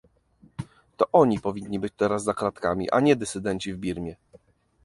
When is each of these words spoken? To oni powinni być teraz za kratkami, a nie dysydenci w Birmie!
To 0.97 1.07
oni 1.11 1.39
powinni 1.39 1.79
być 1.79 1.93
teraz 1.97 2.23
za 2.23 2.33
kratkami, 2.33 2.89
a 2.91 2.99
nie 2.99 3.15
dysydenci 3.15 3.73
w 3.73 3.77
Birmie! 3.77 4.15